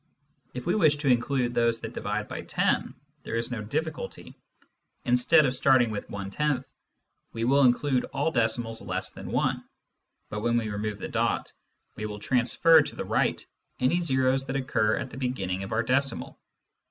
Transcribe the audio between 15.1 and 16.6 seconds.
the beginning of our decimal.